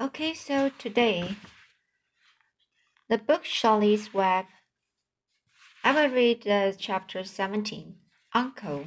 [0.00, 1.36] Okay, so today,
[3.08, 4.46] the book Charlotte's Web.
[5.84, 7.94] I will read uh, chapter 17,
[8.32, 8.86] Uncle.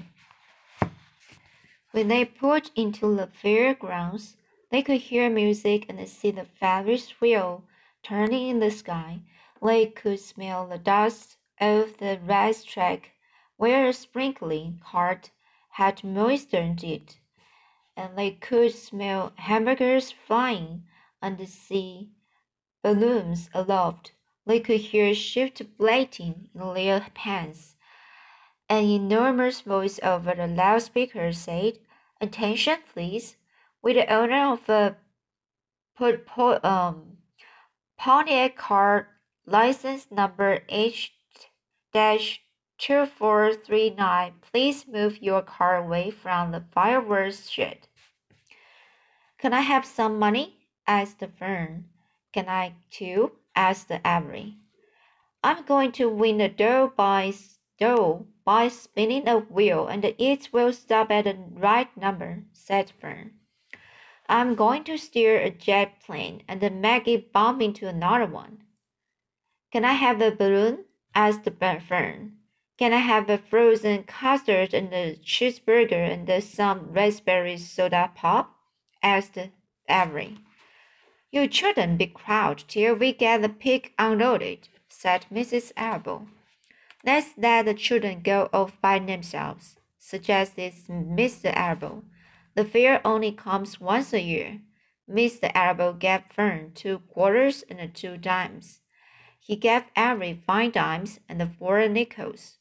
[1.91, 4.35] When they pulled into the fairgrounds,
[4.69, 7.63] they could hear music and see the Ferris wheel
[8.03, 9.21] turning in the sky.
[9.63, 13.11] They could smell the dust of the racetrack
[13.55, 15.31] where a sprinkling cart
[15.69, 17.17] had moistened it,
[17.95, 20.83] and they could smell hamburgers flying
[21.21, 22.09] and see
[22.83, 24.11] balloons aloft.
[24.45, 27.75] They could hear shift blatting in their pants.
[28.69, 31.79] An enormous voice over the loudspeaker said,
[32.19, 33.37] Attention, please.
[33.81, 34.97] With the owner of a
[36.63, 37.17] um,
[37.97, 39.07] Pontiac car
[39.45, 41.13] license number H
[41.93, 47.87] 2439, please move your car away from the fireworks shed.
[49.37, 50.56] Can I have some money?
[50.87, 51.85] Asked the Fern.
[52.33, 53.33] Can I too?
[53.55, 54.57] asked Avery.
[55.43, 57.33] I'm going to win the dough by
[57.79, 63.31] dough by spinning a wheel, and it will stop at the right number, said Fern.
[64.29, 68.63] I'm going to steer a jet plane and make it bump into another one.
[69.71, 70.85] Can I have a balloon?
[71.13, 72.33] asked Fern.
[72.77, 78.55] Can I have a frozen custard and a cheeseburger and some raspberry soda pop?
[79.01, 79.37] asked
[79.89, 80.37] Avery.
[81.29, 85.73] You shouldn't be crowd till we get the pig unloaded, said Mrs.
[85.75, 86.27] Arable.
[87.05, 91.51] Let's let the children go off by themselves, suggested Mr.
[91.55, 92.03] Arable.
[92.55, 94.61] The fair only comes once a year.
[95.09, 95.51] Mr.
[95.53, 98.79] Arable gave Fern two quarters and two dimes.
[99.39, 102.57] He gave every five dimes and four nickels.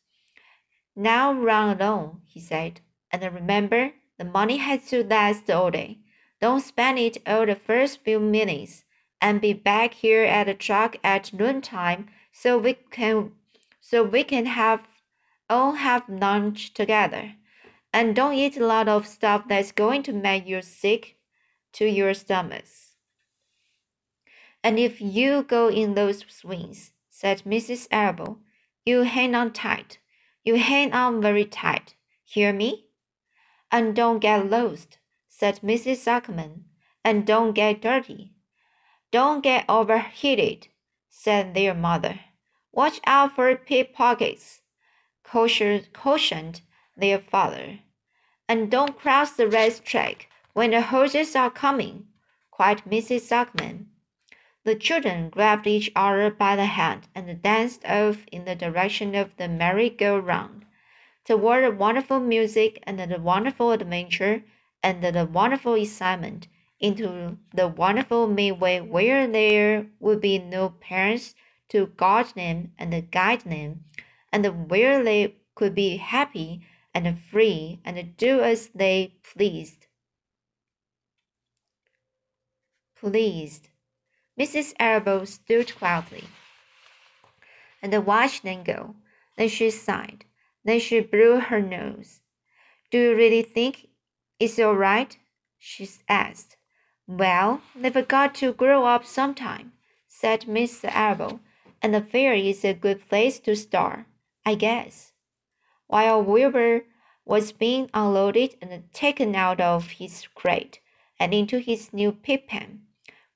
[0.94, 5.98] Now run along, he said, and remember, the money has to last all day.
[6.46, 8.84] Don't spend it all the first few minutes,
[9.20, 13.32] and be back here at the truck at noontime so we can
[13.80, 14.82] so we can have
[15.50, 17.34] all have lunch together.
[17.92, 21.16] And don't eat a lot of stuff that's going to make you sick
[21.72, 22.94] to your stomachs.
[24.62, 27.88] And if you go in those swings, said Mrs.
[27.90, 28.38] Arable,
[28.84, 29.98] you hang on tight.
[30.44, 31.96] You hang on very tight.
[32.24, 32.86] Hear me?
[33.72, 34.98] And don't get lost
[35.38, 35.98] said Mrs.
[36.06, 36.62] Zuckerman,
[37.04, 38.32] and don't get dirty.
[39.10, 40.68] Don't get overheated,
[41.10, 42.20] said their mother.
[42.72, 44.62] Watch out for pickpockets,
[45.22, 46.60] cautioned
[46.96, 47.80] their father.
[48.48, 52.06] And don't cross the racetrack when the horses are coming,
[52.50, 53.28] cried Mrs.
[53.28, 53.88] Zuckerman.
[54.64, 59.36] The children grabbed each other by the hand and danced off in the direction of
[59.36, 60.64] the merry-go-round,
[61.26, 64.42] toward the wonderful music and the wonderful adventure
[64.86, 66.46] and the wonderful excitement
[66.78, 71.34] into the wonderful midway where there would be no parents
[71.68, 73.80] to guard them and guide them,
[74.32, 76.64] and where they could be happy
[76.94, 79.86] and free and do as they pleased.
[82.94, 83.68] Pleased.
[84.38, 84.72] Mrs.
[84.78, 86.28] Arable stood quietly
[87.82, 88.94] and watched them go.
[89.36, 90.26] Then she sighed.
[90.64, 92.20] Then she blew her nose.
[92.92, 93.88] Do you really think
[94.38, 95.16] is it all right?
[95.58, 96.56] she asked.
[97.06, 99.72] Well, they've got to grow up sometime,
[100.08, 100.90] said Mr.
[100.92, 101.40] Arable,
[101.80, 104.06] and the fair is a good place to start,
[104.44, 105.12] I guess.
[105.86, 106.84] While Wilbur
[107.24, 110.80] was being unloaded and taken out of his crate
[111.18, 112.82] and into his new pig pen,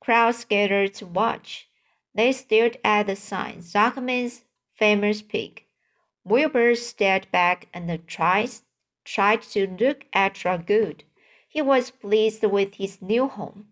[0.01, 1.69] crowds gathered to watch.
[2.15, 4.45] They stared at the sign, Zuckerman's
[4.75, 5.65] famous pig.
[6.25, 8.51] Wilbur stared back and tried
[9.13, 11.03] tried to look extra good.
[11.49, 13.67] He was pleased with his new home.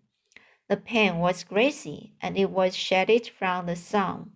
[0.67, 4.31] The pen was grassy and it was shaded from the sun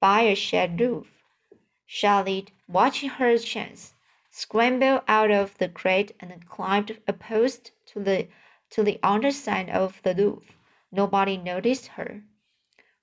[0.00, 1.10] by a shed roof.
[1.86, 3.94] Charlotte, watching her chance,
[4.30, 8.28] scrambled out of the crate and climbed a post to the
[8.70, 10.56] to the underside of the roof.
[10.92, 12.22] Nobody noticed her.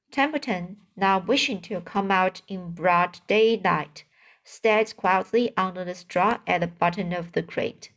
[0.10, 4.06] Templeton, now wishing to come out in broad daylight,
[4.46, 7.90] stayed quietly under the straw at the bottom of the crate.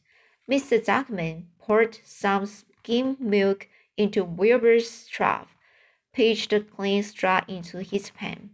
[0.51, 0.83] Mr.
[0.85, 5.55] Zuckerman poured some skim milk into Wilbur's trough,
[6.13, 8.51] pitched the clean straw into his pan,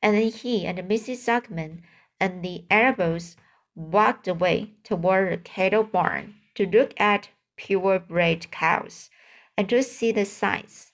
[0.00, 1.16] and then he and Mrs.
[1.16, 1.80] Zuckerman
[2.20, 3.36] and the Arables
[3.74, 9.10] walked away toward the cattle barn to look at purebred cows
[9.56, 10.92] and to see the sights.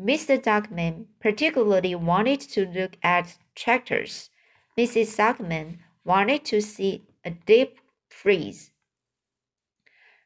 [0.00, 0.40] Mr.
[0.40, 4.30] Duckman particularly wanted to look at tractors
[4.78, 5.16] Mrs.
[5.16, 7.78] Zuckerman wanted to see a deep
[8.08, 8.70] freeze.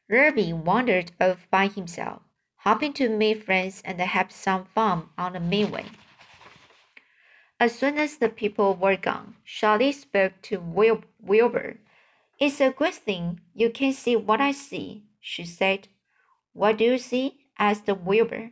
[0.09, 2.21] Lurvy wandered off by himself,
[2.59, 5.85] hoping to meet friends and have some fun on the midway.
[7.59, 11.79] As soon as the people were gone, Charlie spoke to Wil- Wilbur.
[12.39, 15.87] It's a good thing you can see what I see, she said.
[16.53, 17.39] What do you see?
[17.59, 18.51] asked Wilbur.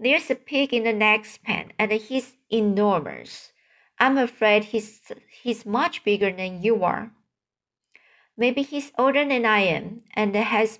[0.00, 3.52] There's a pig in the next pen, and he's enormous.
[4.00, 5.00] I'm afraid he's,
[5.42, 7.10] he's much bigger than you are.
[8.36, 10.78] Maybe he's older than I am and has,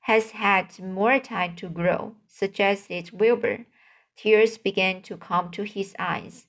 [0.00, 3.64] has had more time to grow, suggested Wilbur.
[4.16, 6.46] Tears began to come to his eyes.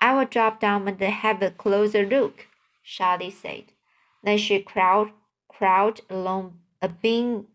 [0.00, 2.48] I will drop down and have a closer look,
[2.84, 3.72] Charlie said.
[4.24, 5.10] Then she crawled,
[5.48, 7.46] crawled along a beam,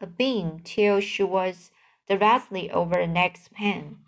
[0.00, 1.72] a beam till she was
[2.08, 3.98] directly over the next pen.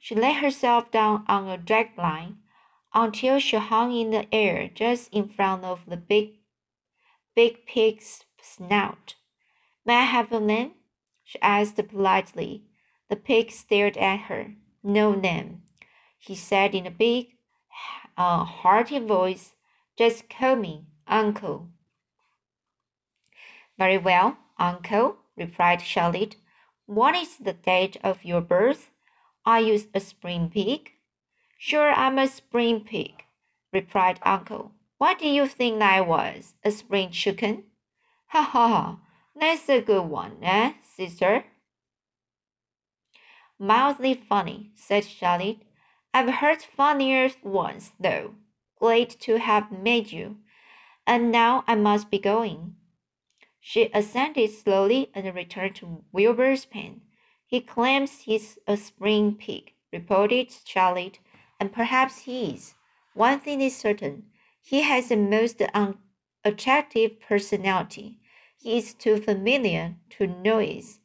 [0.00, 2.38] She laid herself down on a drag line
[2.94, 6.38] until she hung in the air just in front of the big,
[7.34, 9.16] big pig's snout.
[9.84, 10.72] May I have a name?
[11.24, 12.64] she asked politely.
[13.10, 14.54] The pig stared at her.
[14.82, 15.62] No name,
[16.18, 17.28] he said in a big,
[18.16, 19.54] uh, hearty voice.
[19.96, 21.68] Just call me Uncle.
[23.78, 26.36] Very well, Uncle, replied Charlotte.
[26.86, 28.90] What is the date of your birth?
[29.46, 30.93] Are you a spring pig?
[31.66, 33.24] Sure, I'm a spring pig,
[33.72, 34.72] replied Uncle.
[34.98, 36.52] What do you think I was?
[36.62, 37.64] A spring chicken?
[38.26, 38.98] Ha ha ha,
[39.34, 41.44] that's a good one, eh, sister?
[43.58, 45.62] Mildly funny, said Charlotte.
[46.12, 48.34] I've heard funnier ones, though.
[48.78, 50.36] Glad to have met you.
[51.06, 52.74] And now I must be going.
[53.58, 57.00] She ascended slowly and returned to Wilbur's pen.
[57.46, 61.20] He claims he's a spring pig, reported Charlotte,
[61.60, 62.74] and perhaps he is.
[63.14, 64.24] One thing is certain
[64.60, 68.18] he has a most unattractive personality.
[68.56, 71.00] He is too familiar, too noise,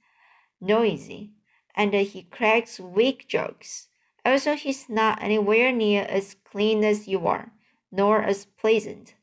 [0.62, 1.32] noisy,
[1.76, 3.88] and he cracks weak jokes.
[4.26, 7.52] Also, he's not anywhere near as clean as you are,
[7.92, 9.16] nor as pleasant.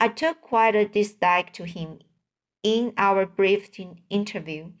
[0.00, 2.00] I took quite a dislike to him
[2.62, 3.70] in our brief
[4.10, 4.72] interview.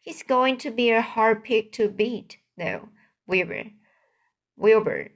[0.00, 2.88] He's going to be a hard pick to beat, though,
[3.26, 3.64] Wilbur.
[4.56, 5.08] Wilbur,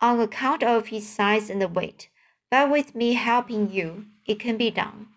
[0.00, 2.08] on account of his size and weight.
[2.50, 5.08] But with me helping you, it can be done.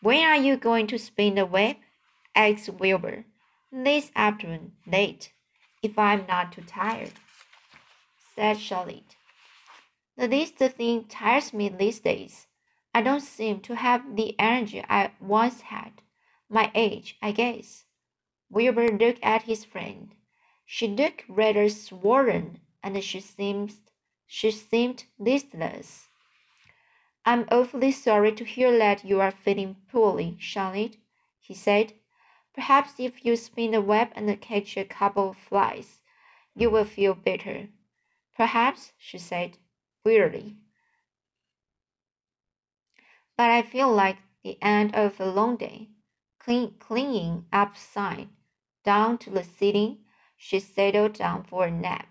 [0.00, 1.76] When are you going to spin the web?
[2.34, 3.24] asked Wilbur.
[3.72, 5.32] This afternoon, late,
[5.82, 7.12] if I'm not too tired,
[8.34, 9.16] said Charlotte.
[10.16, 12.46] The least thing tires me these days.
[12.94, 15.92] I don't seem to have the energy I once had.
[16.48, 17.84] My age, I guess.
[18.50, 20.14] Wilbur looked at his friend.
[20.64, 23.74] She looked rather swollen, and she seemed
[24.26, 26.08] she seemed listless.
[27.24, 30.96] I'm awfully sorry to hear that you are feeling poorly, Charlotte,
[31.40, 31.94] he said.
[32.54, 36.02] Perhaps if you spin the web and catch a couple of flies,
[36.54, 37.68] you will feel better.
[38.36, 39.58] Perhaps, she said
[40.04, 40.56] wearily
[43.38, 45.88] but I feel like the end of a long day.
[46.40, 48.28] Clean, clinging upside
[48.84, 49.98] down to the ceiling,
[50.36, 52.08] she settled down for a nap,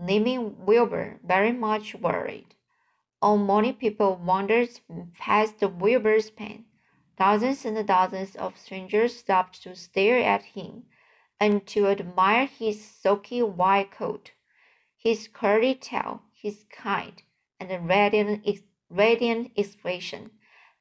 [0.00, 2.54] leaving Wilbur very much worried.
[3.22, 4.70] All morning people wandered
[5.18, 6.64] past Wilbur's pen.
[7.18, 10.84] Dozens and dozens of strangers stopped to stare at him
[11.38, 14.32] and to admire his silky white coat,
[14.96, 17.22] his curly tail, his kind
[17.58, 18.46] and radiant,
[18.88, 20.30] radiant expression.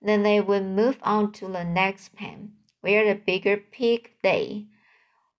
[0.02, 4.68] Then they would move on to the next pen, where the bigger pig lay.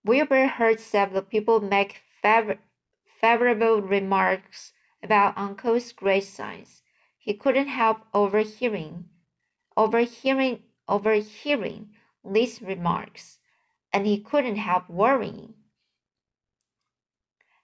[0.04, 2.58] Wilbur heard several people make favor
[3.20, 4.72] favorable remarks
[5.02, 6.82] about Uncle's great size.
[7.18, 9.04] He couldn't help overhearing,
[9.76, 11.90] overhearing, overhearing
[12.24, 13.38] these remarks,
[13.92, 15.54] and he couldn't help worrying.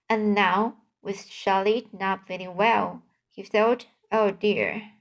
[0.09, 4.91] And now, with Charlotte not feeling well, he thought, oh dear.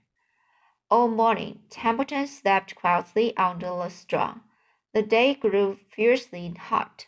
[0.90, 4.36] All morning, Templeton slept quietly under the straw.
[4.94, 7.06] The day grew fiercely hot.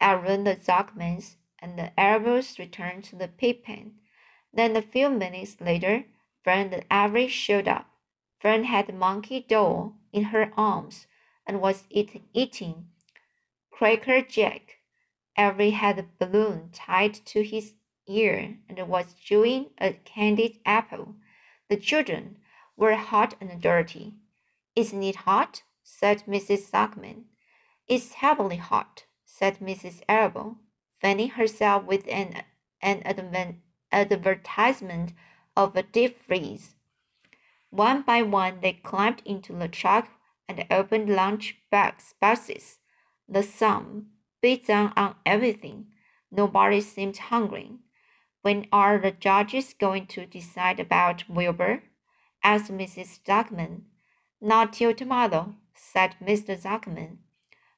[0.00, 3.94] Aaron the Zuckmans and the Arabs returned to the pig pen.
[4.52, 6.04] Then a few minutes later,
[6.44, 7.86] Fern the Avery showed up.
[8.38, 11.06] Fern had the monkey doll in her arms
[11.46, 12.88] and was eat, eating
[13.70, 14.80] Cracker Jack.
[15.38, 17.72] Avery had a balloon tied to his
[18.06, 21.14] ear and was chewing a candied apple.
[21.70, 22.36] The children,
[22.76, 24.12] were hot and dirty.
[24.76, 25.62] Isn't it hot?
[25.82, 26.70] said Mrs.
[26.70, 27.24] Zuckman.
[27.88, 30.02] It's heavily hot, said Mrs.
[30.08, 30.58] Arable,
[31.04, 32.42] fanning herself with an,
[32.80, 33.02] an
[33.92, 35.12] advertisement
[35.54, 36.76] of a deep freeze.
[37.68, 40.08] One by one, they climbed into the truck
[40.48, 42.78] and opened lunch bags, boxes.
[43.28, 44.06] The sun
[44.40, 45.88] beat down on everything.
[46.30, 47.72] Nobody seemed hungry.
[48.40, 51.82] When are the judges going to decide about Wilbur?
[52.42, 53.20] asked Mrs.
[53.22, 53.82] Zuckerman.
[54.40, 56.58] Not till tomorrow, said Mr.
[56.58, 57.18] Zuckerman.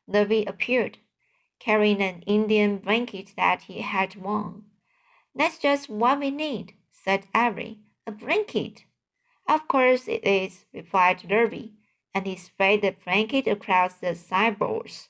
[0.08, 0.98] Lurvy appeared,
[1.66, 4.62] carrying an Indian blanket that he had won.
[5.34, 7.80] That's just what we need, said Avery.
[8.06, 8.84] A blanket.
[9.48, 11.72] Of course it is, replied Lurvy,
[12.14, 15.08] and he spread the blanket across the sideboards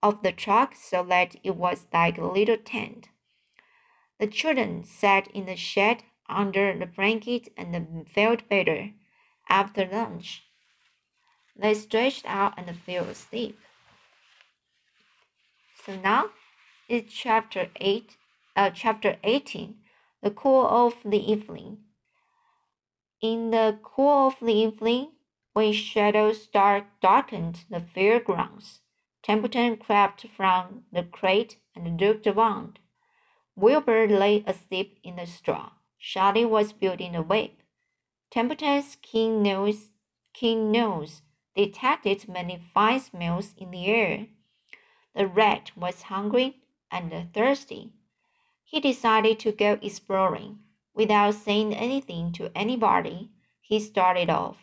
[0.00, 3.08] of the truck so that it was like a little tent.
[4.20, 8.92] The children sat in the shed under the blanket and felt better.
[9.48, 10.44] After lunch,
[11.56, 13.58] they stretched out and fell asleep.
[15.86, 16.30] So now
[16.88, 18.16] it's chapter 8,
[18.56, 19.76] uh, chapter 18,
[20.20, 21.78] the cool of the evening.
[23.22, 25.12] In the cool of the evening,
[25.52, 28.80] when shadows dark darkened the fairgrounds,
[29.22, 32.80] Templeton crept from the crate and looked around.
[33.54, 35.70] Wilbur lay asleep in the straw.
[36.00, 37.50] Charlie was building a web.
[38.32, 39.90] Templeton's keen nose,
[40.34, 41.22] keen nose
[41.54, 44.26] detected many fine smells in the air.
[45.16, 46.58] The rat was hungry
[46.90, 47.94] and thirsty.
[48.62, 50.58] He decided to go exploring.
[50.92, 53.30] Without saying anything to anybody,
[53.62, 54.58] he started off.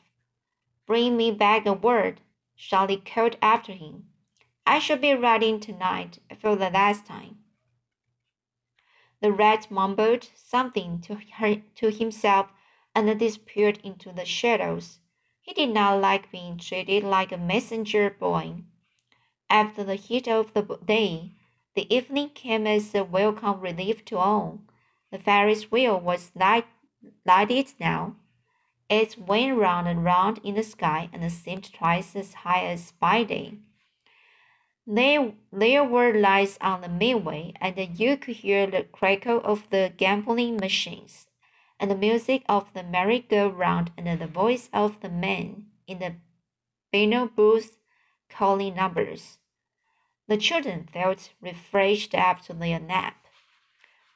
[0.86, 2.22] Bring me back a word,
[2.56, 4.10] Charlie called after him.
[4.66, 7.40] I shall be writing tonight for the last time.
[9.22, 12.52] The rat mumbled something to, her, to himself
[12.94, 15.00] and disappeared into the shadows.
[15.42, 18.64] He did not like being treated like a messenger boy.
[19.54, 21.30] After the heat of the day,
[21.76, 24.62] the evening came as a welcome relief to all.
[25.12, 26.66] The Ferris wheel was light,
[27.24, 28.16] lighted now.
[28.90, 33.22] It went round and round in the sky and seemed twice as high as by
[33.22, 33.60] day.
[34.88, 39.94] There, there were lights on the midway, and you could hear the crackle of the
[39.96, 41.28] gambling machines,
[41.80, 46.16] and the music of the merry-go-round, and the voice of the man in the
[46.92, 47.78] piano booth
[48.30, 49.38] calling numbers.
[50.28, 53.18] The children felt refreshed after their nap.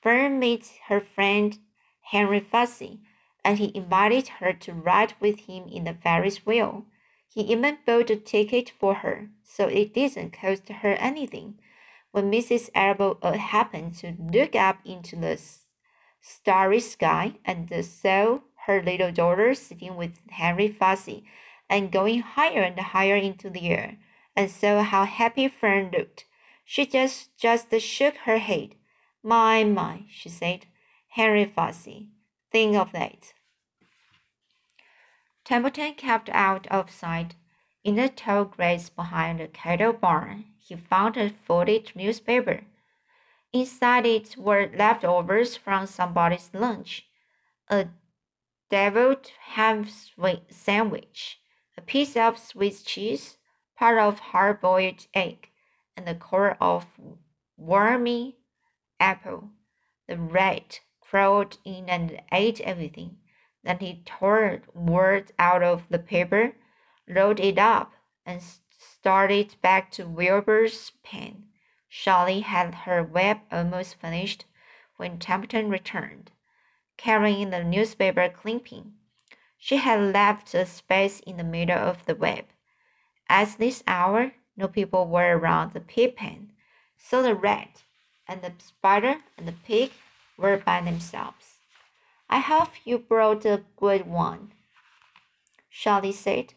[0.02, 1.60] Fern met her friend
[2.02, 3.02] Henry Fussy,
[3.44, 6.86] and he invited her to ride with him in the Ferris wheel.
[7.28, 11.60] He even bought a ticket for her, so it didn't cost her anything.
[12.12, 12.70] When Mrs.
[12.74, 15.40] Uh, happened to look up into the
[16.22, 21.26] starry sky and saw her little daughter sitting with Henry Fussy
[21.70, 23.98] and going higher and higher into the air,
[24.38, 26.26] and saw how happy Fern looked,
[26.64, 28.76] she just just shook her head.
[29.24, 30.68] My, my, she said,
[31.10, 32.10] Henry Fussy,
[32.52, 33.34] think of that.
[35.44, 37.36] Templeton kept out of sight.
[37.84, 42.62] In the tall grass behind the cattle barn, he found a folded newspaper.
[43.54, 47.08] Inside it were leftovers from somebody's lunch
[47.70, 47.88] a
[48.70, 49.88] deviled ham
[50.50, 51.40] sandwich,
[51.78, 53.37] a piece of Swiss cheese,
[53.78, 55.50] part of hard boiled egg,
[55.96, 56.86] and the core of
[57.58, 58.38] wormy
[59.00, 59.50] apple.
[60.08, 63.18] The rat crawled in and ate everything.
[63.64, 66.54] Then he tore words out of the paper,
[67.08, 67.94] rolled it up,
[68.26, 71.44] and started back to Wilbur's pen.
[71.90, 74.46] Charlie had her web almost finished
[74.98, 76.32] when Templeton returned,
[76.98, 78.94] carrying the newspaper clipping.
[79.58, 82.46] She had left a space in the middle of the web.
[83.30, 86.52] At this hour, no people were around the pig pen,
[86.98, 87.84] so the rat
[88.28, 89.92] and the spider and the pig
[90.38, 91.58] were by themselves.
[92.30, 94.52] I hope you brought a good one.
[95.70, 96.54] Charlie said,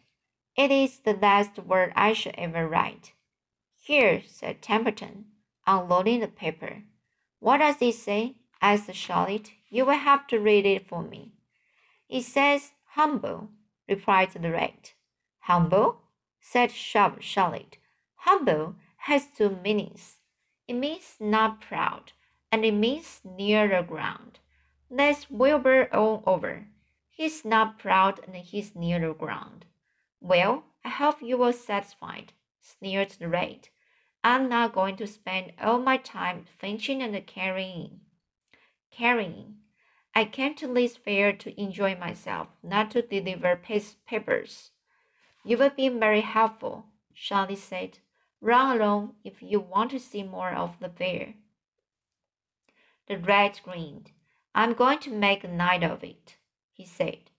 [0.55, 3.13] It is the last word I shall ever write.
[3.75, 5.25] Here, said Templeton,
[5.65, 6.83] unloading the paper.
[7.39, 8.35] What does it say?
[8.61, 9.51] asked Charlotte.
[9.69, 11.31] You will have to read it for me.
[12.09, 13.49] It says humble,
[13.87, 14.93] replied the rat.
[15.39, 16.00] Humble?
[16.41, 17.77] Said Charlotte.
[18.15, 20.17] Humble has two meanings.
[20.67, 22.11] It means not proud,
[22.51, 24.39] and it means near the ground.
[24.89, 26.65] That's Wilbur all over.
[27.09, 29.65] He's not proud and he's near the ground.
[30.19, 33.69] Well, I hope you were satisfied, sneered the rat.
[34.23, 38.01] I'm not going to spend all my time finching and carrying.
[38.91, 39.55] Carrying.
[40.13, 44.70] I came to this fair to enjoy myself, not to deliver papers.
[45.43, 47.99] You will be very helpful, Charlie said.
[48.41, 51.35] Run along if you want to see more of the fair.
[53.07, 54.11] The rat grinned.
[54.53, 56.37] I'm going to make a night of it,
[56.71, 57.29] he said.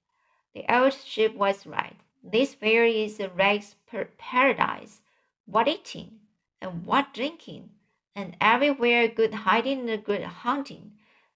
[0.54, 1.97] The old sheep was right.
[2.23, 3.76] This fair is a rat's
[4.18, 5.00] paradise.
[5.47, 6.21] What eating
[6.61, 7.71] and what drinking!
[8.14, 10.92] and everywhere good hiding and good hunting.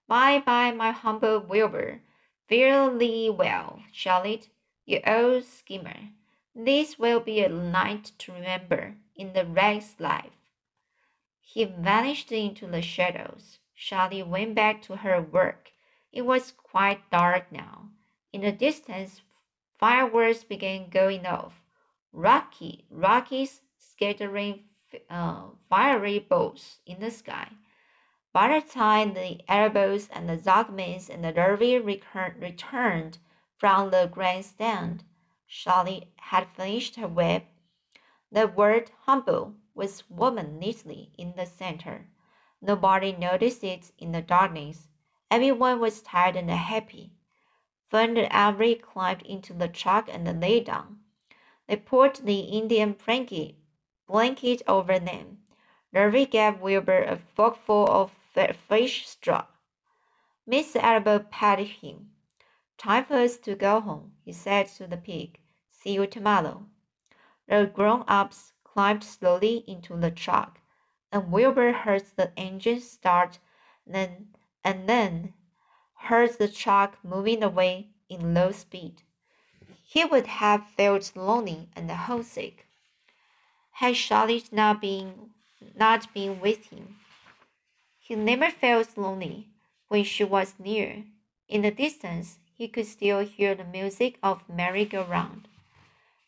[0.07, 2.01] Bye bye, my humble Wilbur.
[2.47, 4.49] Fare thee well, Charlotte,
[4.85, 6.11] you old schemer.
[6.59, 10.33] This will be a night to remember in the wreck's life.
[11.39, 13.59] He vanished into the shadows.
[13.75, 15.71] Charlotte went back to her work.
[16.11, 17.89] It was quite dark now.
[18.33, 19.21] In the distance,
[19.77, 21.61] fireworks began going off.
[22.11, 24.63] Rocky, Rockies scattering
[25.11, 27.49] uh, fiery bolts in the sky.
[28.33, 33.19] By the time the Arabos and the Zagmans and the Derby returned
[33.59, 35.03] from the grandstand,
[35.47, 37.43] Charlotte had finished her web.
[38.31, 42.09] The word humble was woven neatly in the center.
[42.61, 44.89] Nobody noticed it in the darkness.
[45.31, 47.13] Everyone was tired and happy.
[47.87, 50.99] Fern and Avery climbed into the truck and lay down.
[51.67, 53.55] They put the Indian blanket,
[54.67, 55.39] over them.
[55.93, 58.11] Lurvy gave Wilbur a forkful of
[58.53, 59.45] fish straw.
[60.45, 62.11] Miss Arable patted him.
[62.77, 65.39] Time for us to go home, he said to the pig.
[65.69, 66.65] See you tomorrow.
[67.47, 70.59] The grown ups climbed slowly into the truck,
[71.11, 73.39] and Wilbur heard the engine start,
[73.85, 74.27] then
[74.63, 75.33] and then
[75.93, 79.01] heard the truck moving away in low speed.
[79.83, 82.67] He would have felt lonely and homesick
[83.71, 85.29] had Charlotte not been
[85.75, 86.97] not been with him.
[87.99, 89.49] He never felt lonely
[89.87, 91.05] when she was near.
[91.47, 95.47] In the distance, he could still hear the music of merry-go-round.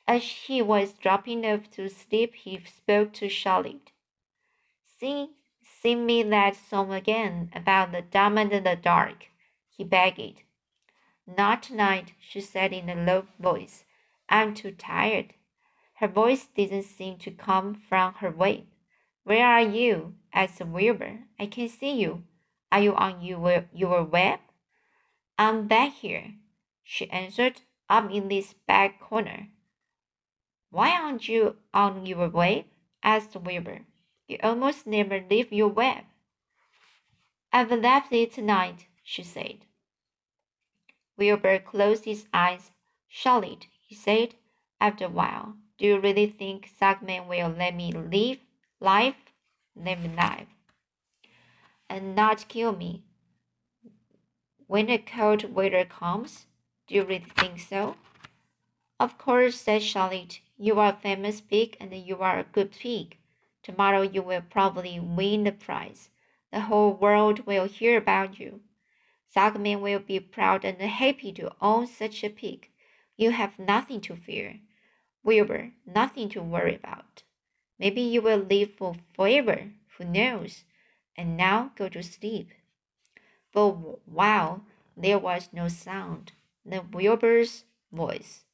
[0.07, 3.91] As he was dropping off to sleep, he spoke to Charlotte.
[4.99, 5.29] Sing,
[5.63, 9.27] sing me that song again about the diamond in the dark,
[9.75, 10.43] he begged.
[11.25, 13.85] Not tonight, she said in a low voice.
[14.29, 15.33] I'm too tired.
[15.95, 18.65] Her voice didn't seem to come from her web.
[19.23, 20.13] Where are you?
[20.33, 21.21] asked Wilbur.
[21.39, 22.23] I can see you.
[22.71, 24.39] Are you on your, your web?
[25.39, 26.33] I'm back here,
[26.83, 29.47] she answered, I'm in this back corner.
[30.69, 32.65] Why aren't you on your web?
[33.01, 33.85] asked Wilbur.
[34.27, 36.03] You almost never leave your web.
[37.53, 39.59] I've left it tonight, she said.
[41.17, 42.71] Wilbur closed his eyes.
[43.07, 44.35] Charlotte, he said,
[44.81, 48.39] after a while, do you really think Zagman will let me live
[48.81, 49.31] life,
[49.73, 50.49] live life,
[51.89, 53.05] and not kill me?
[54.69, 56.45] When the cold weather comes,
[56.85, 57.95] do you really think so?
[58.99, 60.41] Of course, said Charlotte.
[60.59, 63.17] You are a famous pig and you are a good pig.
[63.63, 66.11] Tomorrow you will probably win the prize.
[66.51, 68.61] The whole world will hear about you.
[69.35, 72.69] Zagman will be proud and happy to own such a pig.
[73.17, 74.59] You have nothing to fear.
[75.23, 77.23] Wilbur, nothing to worry about.
[77.79, 80.63] Maybe you will live for forever, who knows?
[81.17, 82.51] And now go to sleep.
[83.51, 84.63] For a while
[84.95, 86.33] there was no sound,
[86.63, 88.45] no Wilbur's voice.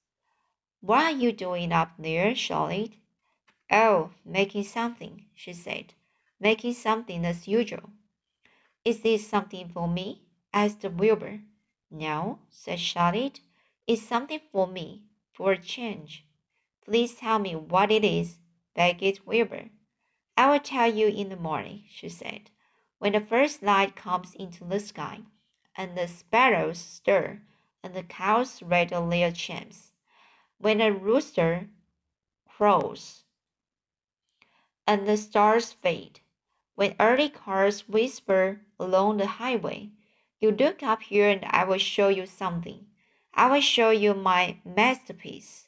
[0.80, 2.94] What are you doing up there, Charlotte?
[3.72, 5.94] Oh, making something, she said.
[6.40, 7.90] Making something as usual.
[8.84, 10.22] Is this something for me?
[10.54, 11.40] asked Wilbur.
[11.90, 13.40] No, said Charlotte.
[13.88, 15.04] It's something for me,
[15.34, 16.26] for a change.
[16.86, 18.38] Please tell me what it is,
[18.76, 19.70] begged Wilbur.
[20.38, 22.52] I will tell you in the morning, she said
[23.06, 25.20] when the first light comes into the sky,
[25.76, 27.40] and the sparrows stir,
[27.84, 29.92] and the cows rattle their chimes,
[30.58, 31.68] when a rooster
[32.50, 33.26] crows,
[34.88, 36.20] and the stars fade,
[36.74, 39.92] when early cars whisper along the highway,
[40.40, 42.88] you look up here and I will show you something.
[43.36, 45.68] I will show you my masterpiece.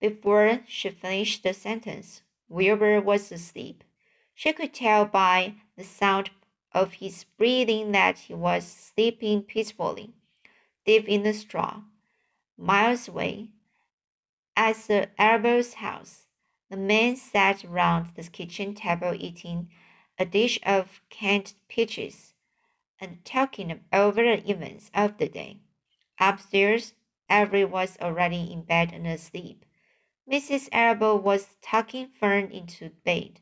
[0.00, 3.84] Before she finished the sentence, Wilbur was asleep.
[4.34, 6.30] She could tell by the sound
[6.76, 10.12] of his breathing that he was sleeping peacefully,
[10.84, 11.80] deep in the straw.
[12.58, 13.48] Miles away,
[14.54, 16.26] at the Arable's house,
[16.68, 19.70] the men sat round the kitchen table eating
[20.18, 22.34] a dish of canned peaches
[23.00, 25.58] and talking over the events of the day.
[26.20, 26.92] Upstairs,
[27.30, 29.64] Avery was already in bed and asleep.
[30.30, 30.68] Mrs.
[30.72, 33.40] Arable was tucking Fern into bed.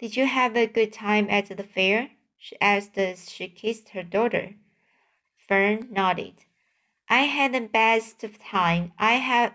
[0.00, 2.12] Did you have a good time at the fair?
[2.38, 4.54] she asked as she kissed her daughter.
[5.46, 6.46] Fern nodded.
[7.10, 9.52] I had the best time I have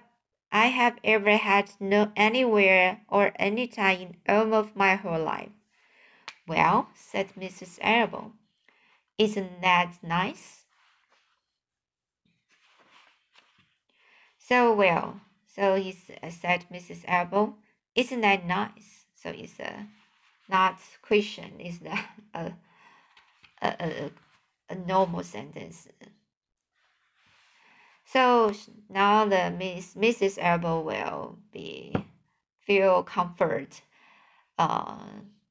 [0.52, 5.50] I have ever had no anywhere or any time in all of my whole life.
[6.48, 7.80] Well, said Mrs.
[7.82, 8.34] Arable,
[9.18, 10.66] isn't that nice?
[14.38, 17.04] So well, so he said Mrs.
[17.08, 17.56] Arable,
[17.96, 19.08] isn't that nice?
[19.16, 19.88] So it's a
[20.50, 21.60] not question.
[21.60, 22.52] Is that a,
[23.62, 24.12] a, a,
[24.70, 25.88] a normal sentence?
[28.06, 28.54] So
[28.90, 30.38] now the Miss Mrs.
[30.40, 31.94] Elbow will be
[32.62, 33.82] feel comfort
[34.58, 35.00] uh,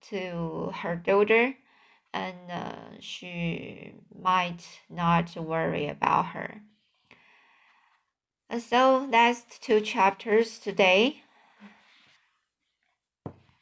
[0.08, 1.54] to her daughter
[2.12, 6.62] and uh, she might not worry about her.
[8.60, 11.23] So that's two chapters today.